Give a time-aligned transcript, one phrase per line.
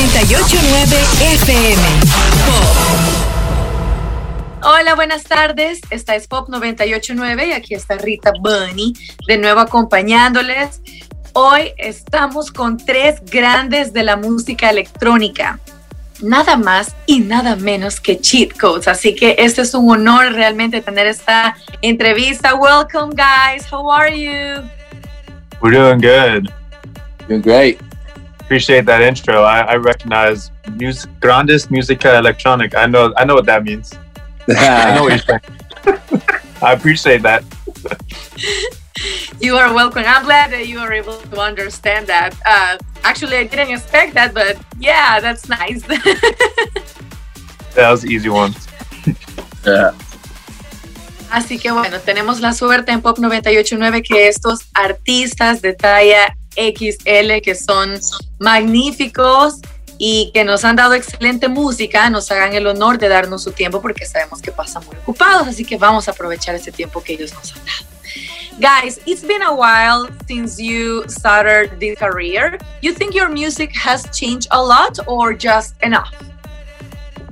[0.00, 1.82] 989 FM.
[4.62, 5.82] Hola, buenas tardes.
[5.90, 8.94] Esta es Pop 989 y aquí está Rita Bunny
[9.26, 10.80] de nuevo acompañándoles.
[11.34, 15.60] Hoy estamos con tres grandes de la música electrónica.
[16.22, 18.88] Nada más y nada menos que cheat codes.
[18.88, 22.54] Así que este es un honor realmente tener esta entrevista.
[22.54, 23.70] Welcome, guys.
[23.70, 24.62] How are you?
[25.60, 26.50] We're doing good.
[27.28, 27.89] Doing great.
[28.50, 29.44] Appreciate that intro.
[29.44, 32.74] I, I recognize music, Grandes Musica Electronic.
[32.74, 33.94] I know I know what that means.
[34.48, 35.40] I know what you're saying.
[36.60, 37.44] I appreciate that.
[39.40, 40.02] You are welcome.
[40.04, 42.34] I'm glad that you are able to understand that.
[42.44, 45.82] Uh, actually, I didn't expect that, but yeah, that's nice.
[45.86, 46.00] that
[47.90, 48.52] was the easy one.
[49.64, 49.92] Yeah.
[51.30, 57.40] Así que bueno, tenemos la suerte en Pop 989 que estos artistas de talla XL
[57.42, 57.98] que son
[58.38, 59.60] magníficos
[59.98, 63.82] y que nos han dado excelente música, nos hagan el honor de darnos su tiempo
[63.82, 67.34] porque sabemos que pasan muy ocupados, así que vamos a aprovechar ese tiempo que ellos
[67.34, 67.90] nos han dado.
[68.60, 72.58] Guys, it's been a while since you started this career.
[72.82, 76.12] You think your music has changed a lot or just enough?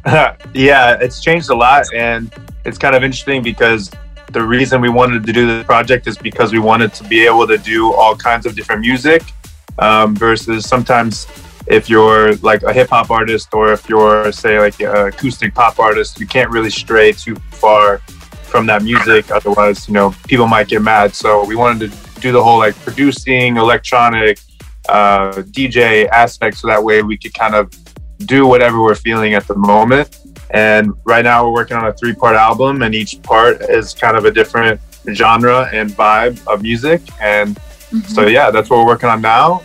[0.55, 2.33] yeah, it's changed a lot and
[2.65, 3.91] it's kind of interesting because
[4.31, 7.47] the reason we wanted to do this project is because we wanted to be able
[7.47, 9.23] to do all kinds of different music
[9.79, 11.27] um, versus sometimes
[11.67, 15.79] if you're like a hip hop artist or if you're say like an acoustic pop
[15.79, 17.99] artist, you can't really stray too far
[18.49, 19.31] from that music.
[19.31, 21.15] Otherwise, you know, people might get mad.
[21.15, 24.41] So we wanted to do the whole like producing, electronic,
[24.89, 27.71] uh, DJ aspect, so that way we could kind of
[28.21, 30.19] do whatever we're feeling at the moment.
[30.51, 34.17] And right now we're working on a three part album, and each part is kind
[34.17, 34.81] of a different
[35.13, 37.03] genre and vibe of music.
[37.21, 38.01] And mm-hmm.
[38.01, 39.63] so, yeah, that's what we're working on now.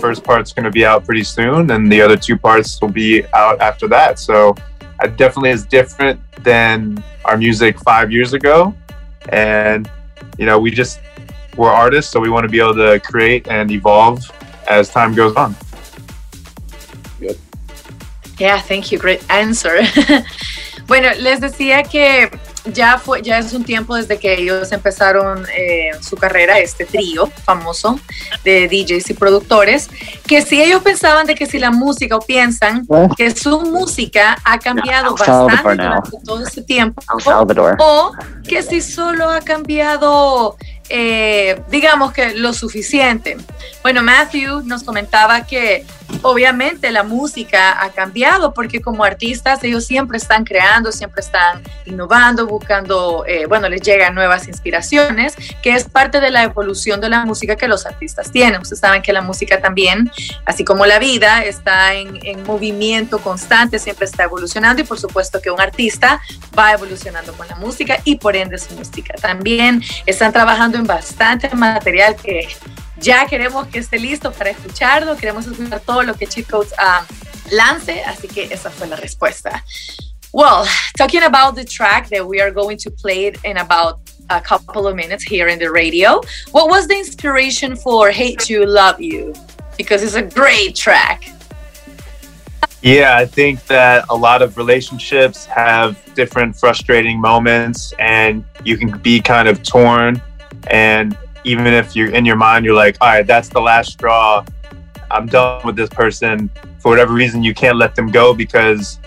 [0.00, 3.24] First part's going to be out pretty soon, and the other two parts will be
[3.32, 4.18] out after that.
[4.18, 4.54] So,
[5.02, 8.74] it definitely is different than our music five years ago.
[9.30, 9.90] And,
[10.38, 11.00] you know, we just,
[11.56, 14.20] we're artists, so we want to be able to create and evolve
[14.68, 15.54] as time goes on.
[18.38, 18.98] Yeah, thank you.
[18.98, 19.80] Great answer.
[20.86, 22.30] bueno, les decía que
[22.72, 27.30] ya fue, ya es un tiempo desde que ellos empezaron eh, su carrera, este trío
[27.44, 27.98] famoso
[28.44, 29.88] de DJs y productores,
[30.26, 34.58] que si ellos pensaban de que si la música o piensan que su música ha
[34.58, 37.02] cambiado bastante durante todo ese tiempo,
[37.78, 38.12] o
[38.46, 40.56] que si solo ha cambiado
[40.90, 43.36] eh, digamos que lo suficiente.
[43.82, 45.84] Bueno, Matthew nos comentaba que
[46.22, 52.46] obviamente la música ha cambiado porque como artistas ellos siempre están creando, siempre están innovando,
[52.46, 57.24] buscando, eh, bueno, les llegan nuevas inspiraciones, que es parte de la evolución de la
[57.24, 58.60] música que los artistas tienen.
[58.60, 60.10] Ustedes saben que la música también,
[60.44, 65.40] así como la vida, está en, en movimiento constante, siempre está evolucionando y por supuesto
[65.40, 66.20] que un artista
[66.58, 69.14] va evolucionando con la música y por ende su música.
[69.20, 72.48] También están trabajando en bastante material que
[73.00, 77.04] ya queremos que esté listo para escucharlo, queremos escuchar todo lo que Cheat Codes um,
[77.50, 79.62] lance, así que esa fue la respuesta.
[80.32, 80.66] Well,
[80.96, 84.94] talking about the track that we are going to play in about a couple of
[84.94, 86.20] minutes here in the radio,
[86.52, 89.32] what was the inspiration for Hate You, Love You?
[89.78, 91.24] Because it's a great track.
[92.82, 98.98] Yeah, I think that a lot of relationships have different frustrating moments, and you can
[98.98, 100.20] be kind of torn
[100.68, 104.44] and even if you're in your mind, you're like, all right, that's the last straw.
[105.10, 106.50] I'm done with this person.
[106.80, 109.00] For whatever reason, you can't let them go because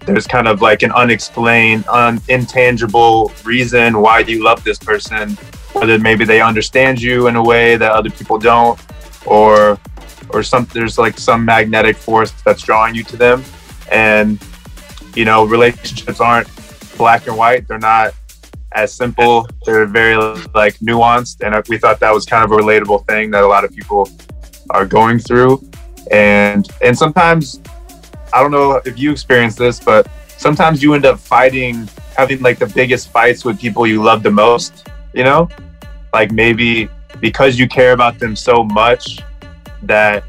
[0.00, 5.30] there's kind of like an unexplained, un- intangible reason why you love this person.
[5.72, 8.80] Whether maybe they understand you in a way that other people don't,
[9.26, 9.78] or
[10.30, 13.44] or some there's like some magnetic force that's drawing you to them.
[13.92, 14.42] And
[15.14, 16.48] you know, relationships aren't
[16.96, 17.68] black and white.
[17.68, 18.14] They're not
[18.72, 19.48] as simple.
[19.64, 20.16] They're very
[20.54, 23.64] like nuanced, and we thought that was kind of a relatable thing that a lot
[23.64, 24.08] of people
[24.70, 25.62] are going through.
[26.10, 27.60] And and sometimes
[28.32, 32.58] I don't know if you experience this, but sometimes you end up fighting, having like
[32.58, 34.88] the biggest fights with people you love the most.
[35.14, 35.48] You know,
[36.12, 36.88] like maybe
[37.20, 39.18] because you care about them so much
[39.82, 40.24] that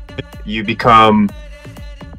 [0.45, 1.29] you become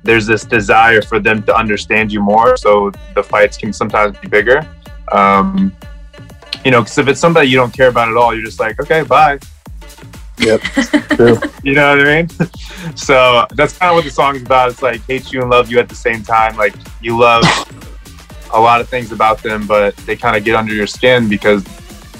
[0.02, 4.28] there's this desire for them to understand you more so the fights can sometimes be
[4.28, 4.66] bigger
[5.12, 5.74] um,
[6.64, 8.80] you know, because if it's somebody you don't care about at all, you're just like,
[8.80, 9.38] okay, bye.
[10.38, 10.60] Yep.
[11.16, 11.38] True.
[11.62, 12.28] you know what I mean?
[12.96, 14.70] so that's kind of what the song is about.
[14.70, 16.56] It's like hate you and love you at the same time.
[16.56, 17.44] Like you love
[18.52, 21.64] a lot of things about them, but they kind of get under your skin because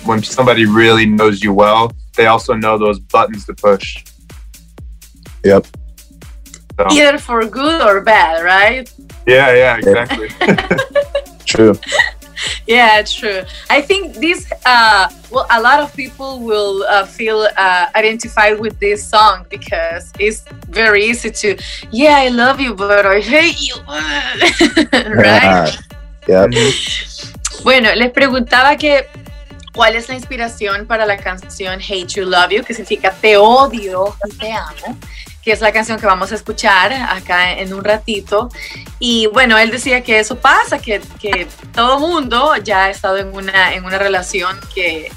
[0.05, 4.05] when somebody really knows you well, they also know those buttons to push.
[5.45, 5.67] Yep.
[6.77, 8.93] So Either for good or bad, right?
[9.27, 10.29] yeah, yeah, exactly.
[11.45, 11.75] True.
[12.67, 13.43] Yeah, true.
[13.69, 18.79] I think this, uh, well, a lot of people will uh, feel uh, identified with
[18.79, 21.57] this song because it's very easy to,
[21.91, 23.75] yeah, I love you, but I hate you.
[25.15, 25.77] right?
[26.29, 26.51] Yep.
[27.65, 29.07] Bueno, les preguntaba que
[29.73, 34.17] cuál es la inspiración para la canción Hate You Love You, que significa te odio
[34.27, 34.97] y te amo,
[35.43, 38.49] que es la canción que vamos a escuchar acá en un ratito.
[39.03, 43.35] Y bueno, él decía que eso pasa, que, que todo mundo ya ha estado en
[43.35, 45.11] una, en una relación que,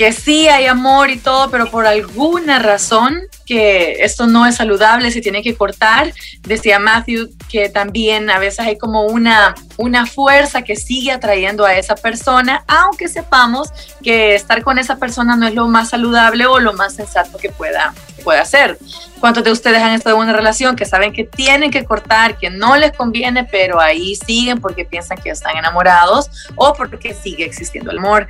[0.00, 5.10] que sí hay amor y todo, pero por alguna razón que esto no es saludable,
[5.10, 6.14] se tiene que cortar.
[6.40, 11.74] Decía Matthew que también a veces hay como una, una fuerza que sigue atrayendo a
[11.74, 13.68] esa persona, aunque sepamos
[14.02, 17.50] que estar con esa persona no es lo más saludable o lo más sensato que
[17.50, 18.78] pueda, que pueda ser.
[19.20, 22.48] ¿Cuántos de ustedes han estado en una relación que saben que tienen que cortar, que
[22.48, 27.90] no les conviene, pero ahí siguen porque piensan que están enamorados o porque sigue existiendo
[27.90, 28.28] el amor?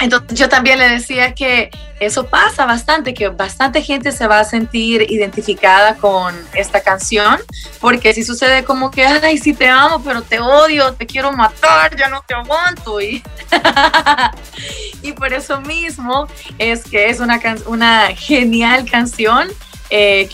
[0.00, 1.70] Entonces yo también le decía que
[2.00, 7.38] eso pasa bastante, que bastante gente se va a sentir identificada con esta canción,
[7.80, 11.94] porque si sucede como que, ay, sí te amo, pero te odio, te quiero matar,
[11.96, 13.00] ya no te aguanto.
[13.02, 13.22] Y,
[15.16, 16.26] por eso mismo
[16.58, 19.48] es que es una, una genial canción
[19.90, 20.28] eh,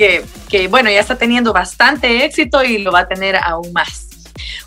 [0.49, 4.06] que, bueno, ya está teniendo bastante éxito y lo va a tener aún más.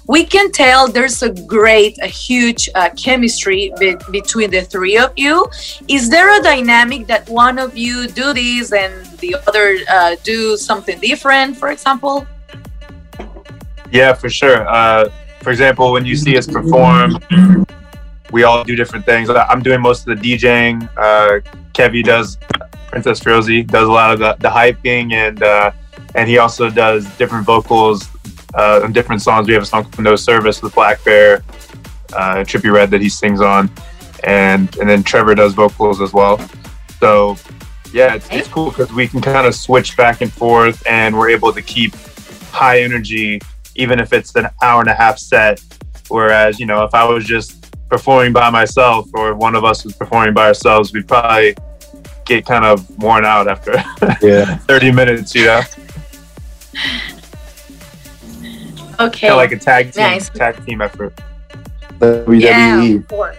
[0.07, 5.13] We can tell there's a great, a huge uh, chemistry be between the three of
[5.15, 5.47] you.
[5.87, 10.57] Is there a dynamic that one of you do this and the other uh, do
[10.57, 12.25] something different, for example?
[13.91, 14.67] Yeah, for sure.
[14.67, 15.09] Uh,
[15.41, 17.17] for example, when you see us perform,
[18.31, 19.29] we all do different things.
[19.29, 20.87] I'm doing most of the DJing.
[20.97, 21.39] Uh,
[21.73, 22.37] Kevy does,
[22.87, 25.71] Princess Rosie does a lot of the, the hyping, and uh,
[26.15, 28.07] and he also does different vocals
[28.53, 29.47] uh, on different songs.
[29.47, 31.43] We have a song called No Service with Black Bear,
[32.13, 33.69] uh, Trippy Red that he sings on,
[34.23, 36.39] and and then Trevor does vocals as well.
[36.99, 37.37] So
[37.91, 41.29] yeah, it's, it's cool because we can kind of switch back and forth, and we're
[41.29, 41.95] able to keep
[42.51, 43.39] high energy
[43.75, 45.61] even if it's an hour and a half set.
[46.09, 47.59] Whereas you know, if I was just
[47.89, 51.55] performing by myself or one of us was performing by ourselves, we'd probably
[52.25, 53.73] get kind of worn out after
[54.25, 54.57] Yeah.
[54.57, 55.61] 30 minutes, you know?
[58.99, 59.27] Okay.
[59.27, 60.29] Kind of like a tag team, Nice.
[60.29, 61.13] tag team effort.
[61.99, 62.41] WWE.
[62.41, 63.37] Yeah, of course.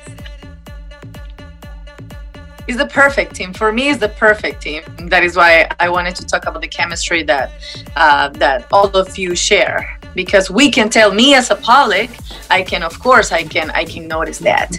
[2.68, 3.52] It's the perfect team.
[3.52, 4.82] For me, it's the perfect team.
[5.08, 7.50] That is why I wanted to talk about the chemistry that
[7.96, 9.98] uh, that all of you share.
[10.14, 12.10] Because we can tell me as a public,
[12.50, 14.70] I can, of course, I can, I can notice that.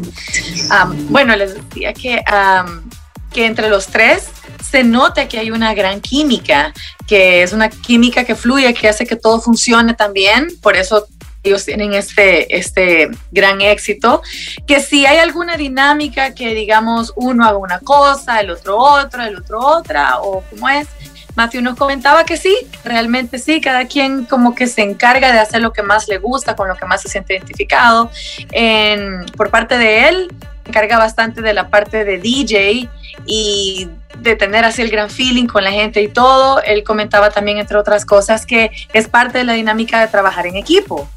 [0.72, 2.90] Um, bueno, les decía que um,
[3.32, 4.30] que entre los tres
[4.62, 6.74] se nota que hay una gran química,
[7.08, 10.48] que es una química que fluye, que hace que todo funcione también.
[10.62, 11.08] Por eso
[11.44, 14.22] ellos tienen este, este gran éxito,
[14.68, 19.38] que si hay alguna dinámica que digamos uno haga una cosa, el otro otra, el
[19.38, 20.88] otro otra, o como es,
[21.36, 25.62] Matthew nos comentaba que sí, realmente sí, cada quien como que se encarga de hacer
[25.62, 28.12] lo que más le gusta, con lo que más se siente identificado.
[28.52, 30.32] En, por parte de él,
[30.66, 32.90] encarga bastante de la parte de DJ
[33.26, 33.90] y
[34.22, 36.62] de tener así el gran feeling con la gente y todo.
[36.64, 40.56] Él comentaba también, entre otras cosas, que es parte de la dinámica de trabajar en
[40.56, 41.08] equipo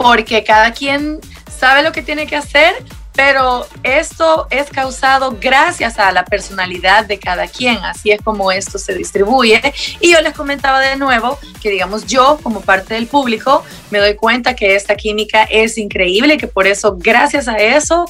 [0.00, 1.20] porque cada quien
[1.54, 2.74] sabe lo que tiene que hacer,
[3.14, 8.78] pero esto es causado gracias a la personalidad de cada quien, así es como esto
[8.78, 9.60] se distribuye.
[10.00, 14.14] Y yo les comentaba de nuevo que, digamos, yo como parte del público me doy
[14.14, 18.06] cuenta que esta química es increíble, que por eso, gracias a eso,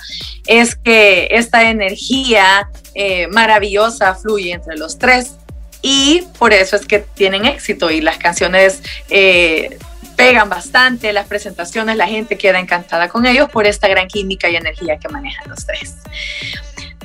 [0.47, 5.37] es que esta energía eh, maravillosa fluye entre los tres.
[5.83, 9.79] Y por eso es que tienen éxito y las canciones eh,
[10.17, 14.57] pegan bastante las presentaciones, la gente queda encantada con ellos por esta gran química y
[14.57, 15.95] energía que manejan los tres.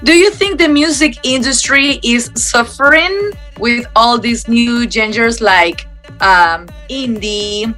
[0.03, 5.87] Do you think the music industry is suffering with all these new genres like
[6.19, 7.73] um, indie,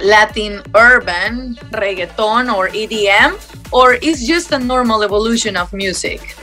[0.00, 3.32] Latin urban, reggaeton, or EDM,
[3.72, 6.36] or is just a normal evolution of music?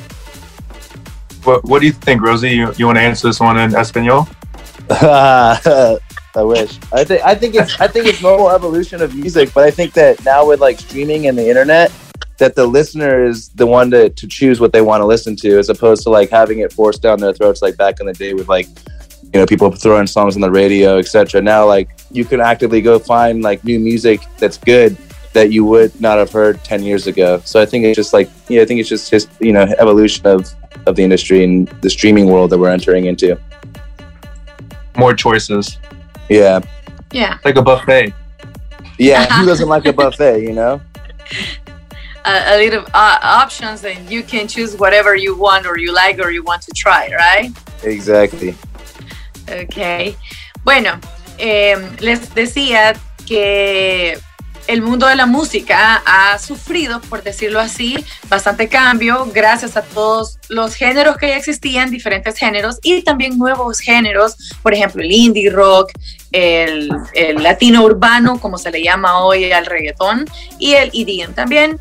[1.43, 2.51] What, what do you think, Rosie?
[2.51, 4.27] You, you want to answer this one in Espanol?
[6.33, 6.79] I wish.
[6.93, 9.93] I think I think it's I think it's normal evolution of music, but I think
[9.93, 11.91] that now with like streaming and the internet,
[12.37, 15.57] that the listener is the one to, to choose what they want to listen to,
[15.59, 18.33] as opposed to like having it forced down their throats like back in the day
[18.33, 18.67] with like
[19.33, 21.41] you know people throwing songs on the radio, etc.
[21.41, 24.95] Now like you can actively go find like new music that's good
[25.33, 27.41] that you would not have heard ten years ago.
[27.43, 30.25] So I think it's just like yeah, I think it's just just you know evolution
[30.27, 30.53] of
[30.85, 33.37] of the industry and the streaming world that we're entering into.
[34.97, 35.77] More choices.
[36.29, 36.59] Yeah.
[37.11, 37.37] Yeah.
[37.43, 38.13] Like a buffet.
[38.97, 39.25] Yeah.
[39.39, 40.81] Who doesn't like a buffet, you know?
[42.23, 46.19] A, a little uh, options and you can choose whatever you want or you like
[46.19, 47.51] or you want to try, right?
[47.81, 48.53] Exactly.
[49.49, 50.15] Ok.
[50.63, 50.99] Bueno,
[51.39, 52.95] eh, les decía
[53.25, 54.19] que
[54.71, 57.97] el mundo de la música ha sufrido, por decirlo así,
[58.29, 63.79] bastante cambio gracias a todos los géneros que ya existían, diferentes géneros y también nuevos
[63.79, 65.91] géneros, por ejemplo, el indie rock,
[66.31, 66.89] el,
[67.35, 70.25] latino urbano, como se le llama hoy al reggaetón,
[70.57, 71.77] y el EDM también.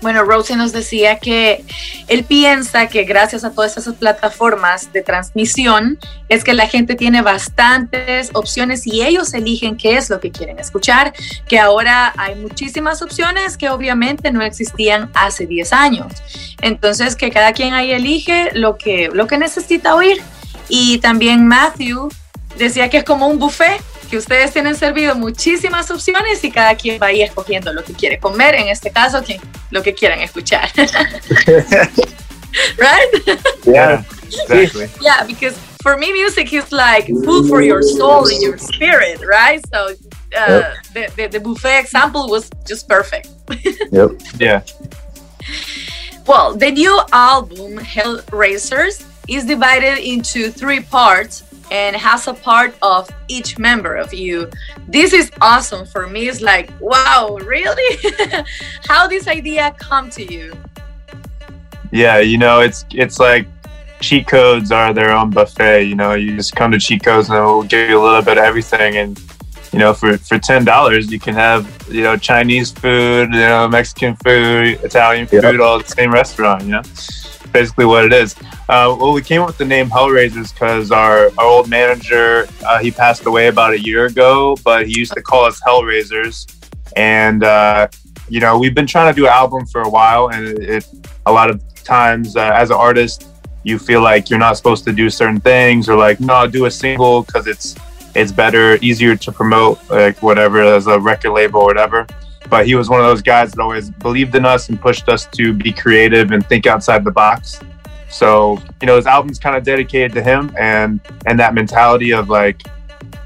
[0.00, 1.64] Bueno, Rosie nos decía que
[2.08, 7.20] él piensa que gracias a todas esas plataformas de transmisión es que la gente tiene
[7.20, 11.12] bastantes opciones y ellos eligen qué es lo que quieren escuchar,
[11.46, 16.12] que ahora hay muchísimas opciones que obviamente no existían hace 10 años.
[16.62, 20.22] Entonces, que cada quien ahí elige lo que, lo que necesita oír.
[20.68, 22.10] Y también Matthew
[22.56, 27.00] decía que es como un buffet que ustedes tienen servido muchísimas opciones y cada quien
[27.00, 29.22] va ahí escogiendo lo que quiere comer, en este caso,
[29.70, 30.68] lo que quieran escuchar.
[32.76, 33.08] right?
[33.64, 34.02] Yeah,
[34.48, 34.88] exactly.
[35.00, 39.60] Yeah, because for me, music is like food for your soul and your spirit, right?
[39.72, 39.90] So
[40.36, 43.28] uh, the, the, the buffet example was just perfect.
[43.92, 44.10] Yep.
[44.38, 44.62] Yeah.
[46.26, 53.08] Well, the new album, Hellraisers, is divided into three parts and has a part of
[53.28, 54.50] each member of you.
[54.88, 56.28] This is awesome for me.
[56.28, 57.98] It's like, wow, really?
[58.88, 60.52] How this idea come to you?
[61.92, 63.46] Yeah, you know, it's it's like
[64.00, 65.82] cheat codes are their own buffet.
[65.84, 68.38] You know, you just come to cheat codes and we'll give you a little bit
[68.38, 68.96] of everything.
[68.96, 69.20] And
[69.72, 73.68] you know, for for ten dollars, you can have you know Chinese food, you know,
[73.68, 75.40] Mexican food, Italian Yeah.
[75.40, 76.62] food, all at the same restaurant.
[76.62, 76.82] You know,
[77.52, 78.36] basically what it is.
[78.70, 82.78] Uh, well, we came up with the name Hellraisers because our, our old manager uh,
[82.78, 86.46] he passed away about a year ago, but he used to call us Hellraisers,
[86.94, 87.88] and uh,
[88.28, 90.88] you know we've been trying to do an album for a while, and it, it
[91.26, 93.26] a lot of times uh, as an artist
[93.64, 96.70] you feel like you're not supposed to do certain things or like no do a
[96.70, 97.74] single because it's
[98.14, 102.06] it's better easier to promote like whatever as a record label or whatever.
[102.48, 105.26] But he was one of those guys that always believed in us and pushed us
[105.26, 107.58] to be creative and think outside the box
[108.10, 112.28] so you know his album's kind of dedicated to him and and that mentality of
[112.28, 112.62] like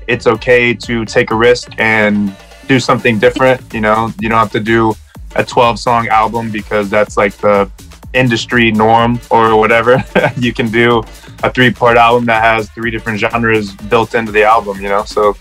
[0.06, 2.34] it's okay to take a risk and
[2.68, 4.12] do something different you know?
[4.20, 4.94] You don't have to do
[5.36, 7.70] a 12 song album because that's like the
[8.12, 10.04] industry norm or whatever
[10.36, 11.02] you can do
[11.42, 15.04] a three part album that has three different genres built into the album you know?
[15.04, 15.36] So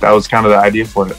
[0.00, 1.16] that was kind of the idea for it.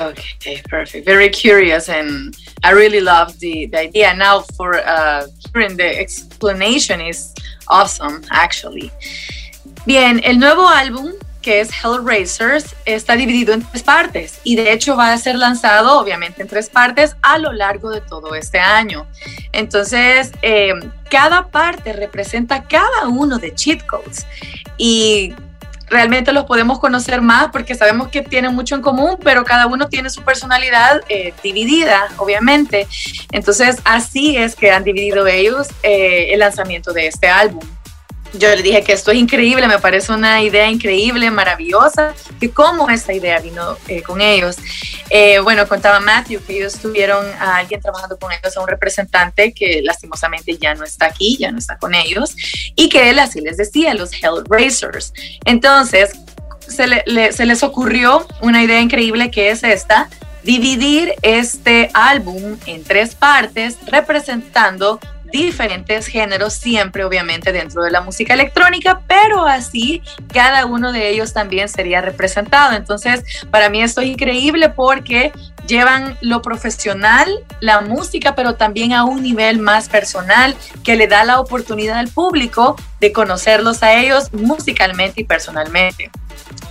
[0.00, 1.04] Okay, perfect.
[1.04, 4.14] Very curious, and I really love the, the idea.
[4.14, 7.34] Now, for uh, hearing the explanation is
[7.68, 8.90] awesome, actually.
[9.86, 14.94] Bien, el nuevo álbum, que es Hellraisers, está dividido en tres partes y de hecho
[14.94, 19.06] va a ser lanzado, obviamente, en tres partes a lo largo de todo este año.
[19.52, 20.74] Entonces, eh,
[21.10, 24.26] cada parte representa cada uno de cheat codes
[24.76, 25.34] y
[25.90, 29.88] realmente los podemos conocer más porque sabemos que tienen mucho en común, pero cada uno
[29.88, 32.86] tiene su personalidad eh, dividida, obviamente.
[33.32, 37.62] Entonces, así es que han dividido ellos eh, el lanzamiento de este álbum.
[38.32, 42.88] Yo le dije que esto es increíble, me parece una idea increíble, maravillosa, que cómo
[42.88, 44.56] esta idea vino eh, con ellos.
[45.08, 49.52] Eh, bueno, contaba Matthew que ellos tuvieron a alguien trabajando con ellos, a un representante
[49.52, 52.36] que lastimosamente ya no está aquí, ya no está con ellos,
[52.76, 55.12] y que él así les decía, los Hellraisers.
[55.44, 56.12] Entonces,
[56.68, 60.08] se, le- le- se les ocurrió una idea increíble que es esta,
[60.44, 68.34] dividir este álbum en tres partes representando diferentes géneros, siempre obviamente dentro de la música
[68.34, 72.74] electrónica, pero así cada uno de ellos también sería representado.
[72.76, 75.32] Entonces, para mí esto es increíble porque
[75.66, 77.28] llevan lo profesional,
[77.60, 82.08] la música, pero también a un nivel más personal que le da la oportunidad al
[82.08, 86.10] público de conocerlos a ellos musicalmente y personalmente.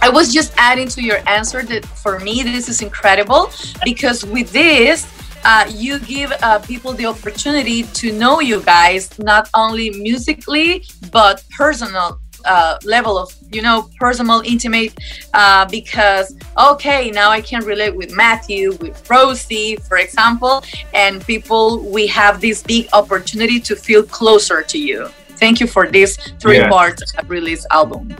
[0.01, 3.50] I was just adding to your answer that for me this is incredible
[3.84, 5.06] because with this
[5.46, 11.43] uh, you give uh, people the opportunity to know you guys not only musically but
[11.58, 14.93] personal uh, level of you know personal intimate
[15.34, 21.79] uh, because okay now i can relate with matthew with rosie for example and people
[21.89, 25.10] we have this big opportunity to feel closer to you.
[25.36, 26.69] Thank you for this three Yeah.
[26.69, 28.13] part release album.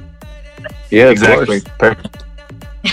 [0.89, 1.61] Yeah, exactly.
[1.77, 2.23] perfect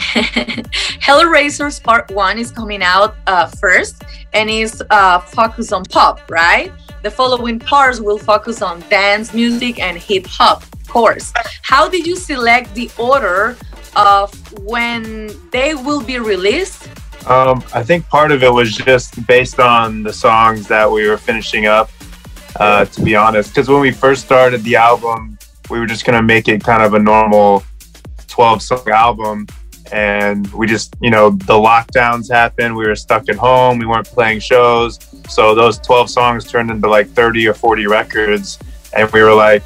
[1.01, 4.03] Hellraisers Part 1 is coming out uh, first
[4.33, 6.73] and is uh, focused on pop, right?
[7.03, 11.33] The following parts will focus on dance music and hip hop, of course.
[11.63, 13.57] How did you select the order
[13.95, 16.89] of when they will be released?
[17.29, 21.17] Um, I think part of it was just based on the songs that we were
[21.17, 21.91] finishing up,
[22.57, 23.51] uh, to be honest.
[23.51, 25.39] Because when we first started the album,
[25.71, 27.65] we were just going to make it kind of a normal
[28.29, 29.47] 12 song album.
[29.93, 32.77] And we just, you know, the lockdowns happened.
[32.77, 33.79] We were stuck at home.
[33.79, 34.99] We weren't playing shows.
[35.29, 38.59] So those 12 songs turned into like 30 or 40 records.
[38.97, 39.65] And we were like,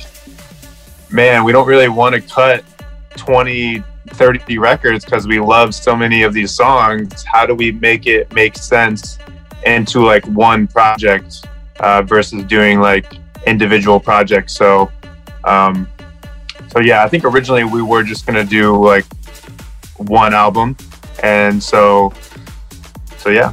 [1.11, 2.65] man, we don't really want to cut
[3.17, 7.25] 20, 30 records because we love so many of these songs.
[7.25, 9.19] How do we make it make sense
[9.65, 11.47] into like one project
[11.81, 13.07] uh, versus doing like
[13.47, 14.55] individual projects?
[14.55, 14.91] So,
[15.45, 15.89] um,
[16.69, 19.05] so yeah, I think originally we were just gonna do like
[20.09, 20.77] one album,
[21.23, 22.13] and so,
[23.19, 23.53] so yeah.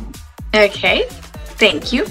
[0.54, 1.06] Okay,
[1.58, 2.06] thank you.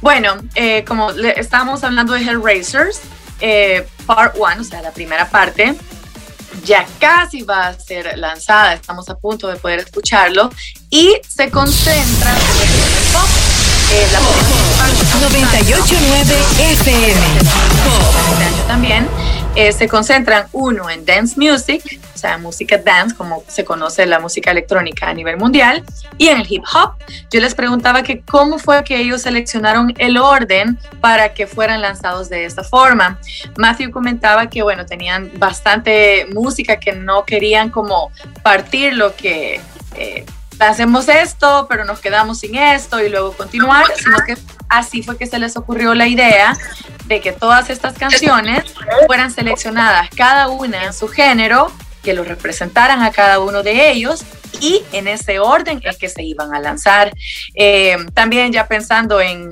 [0.00, 3.00] Bueno, eh, como le, estábamos hablando de Hellraisers,
[3.40, 5.74] eh, Part 1, o sea, la primera parte,
[6.64, 10.50] ya casi va a ser lanzada, estamos a punto de poder escucharlo
[10.88, 13.28] y se concentra en el pop.
[13.92, 14.20] Eh, la
[15.28, 17.20] 989 FM.
[18.30, 19.08] este año también
[19.56, 24.20] eh, se concentran uno en dance music, o sea, música dance, como se conoce la
[24.20, 25.84] música electrónica a nivel mundial,
[26.18, 26.94] y en el hip hop.
[27.30, 32.28] Yo les preguntaba que cómo fue que ellos seleccionaron el orden para que fueran lanzados
[32.28, 33.18] de esta forma.
[33.58, 39.60] Matthew comentaba que, bueno, tenían bastante música que no querían como partir lo que...
[39.96, 40.24] Eh,
[40.60, 44.36] hacemos esto, pero nos quedamos sin esto y luego continuar, sino que
[44.68, 46.54] así fue que se les ocurrió la idea
[47.10, 48.72] de que todas estas canciones
[49.06, 51.72] fueran seleccionadas cada una en su género,
[52.04, 54.24] que lo representaran a cada uno de ellos
[54.60, 57.12] y en ese orden es que se iban a lanzar.
[57.56, 59.50] Eh, también ya pensando en,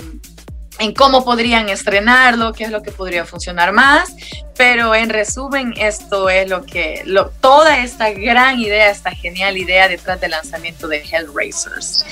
[0.78, 4.14] en cómo podrían estrenarlo, qué es lo que podría funcionar más,
[4.56, 9.88] pero en resumen esto es lo que, lo, toda esta gran idea, esta genial idea
[9.88, 12.04] detrás del lanzamiento de Hellraisers.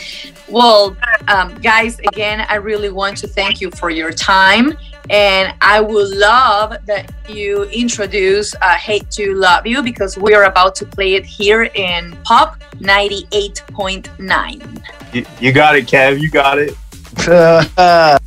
[0.49, 0.97] Well,
[1.29, 4.77] um, guys, again, I really want to thank you for your time.
[5.11, 10.45] And I would love that you introduce uh, Hate to Love You because we are
[10.45, 15.15] about to play it here in Pop 98.9.
[15.15, 16.21] You, you got it, Kev.
[16.21, 16.75] You got it.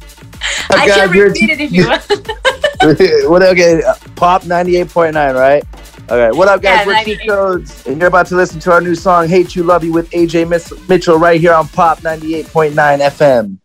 [0.72, 2.08] I can repeat it if you want.
[3.30, 5.63] what okay, uh, Pop 98.9, right?
[6.10, 6.80] Okay, what up, guys?
[6.80, 7.20] Yeah, We're 98.
[7.20, 9.94] Cheat Codes, and you're about to listen to our new song, Hate You Love You,
[9.94, 13.60] with AJ Mitchell, right here on Pop 98.9 FM.